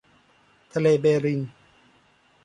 [0.73, 1.39] ทะเลเบริง